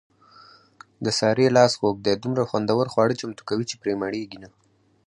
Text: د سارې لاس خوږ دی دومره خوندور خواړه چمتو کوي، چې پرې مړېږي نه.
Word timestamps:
د 1.05 1.07
سارې 1.19 1.47
لاس 1.57 1.71
خوږ 1.79 1.97
دی 2.05 2.13
دومره 2.23 2.43
خوندور 2.49 2.85
خواړه 2.93 3.19
چمتو 3.21 3.43
کوي، 3.49 3.65
چې 3.71 3.75
پرې 3.81 3.93
مړېږي 4.01 4.37
نه. 4.43 4.49